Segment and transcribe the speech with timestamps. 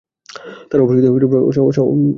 [0.69, 2.09] তাঁর অপ্রকাশিত রচনাবলীর সংখ্যা অনেক।